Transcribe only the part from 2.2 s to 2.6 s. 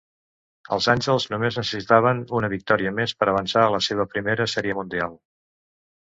una